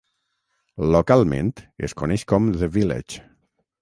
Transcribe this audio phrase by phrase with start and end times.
[0.95, 1.51] Localment,
[1.89, 3.21] es coneix com "The Village".